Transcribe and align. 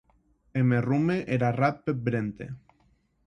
E 0.59 0.61
me 0.69 0.79
rome 0.89 1.17
er 1.35 1.41
arrat 1.49 1.77
peth 1.85 2.01
vrente. 2.07 2.45